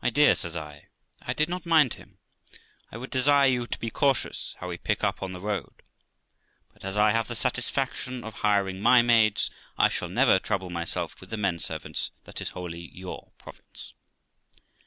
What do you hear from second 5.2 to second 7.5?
on the road; but as I have the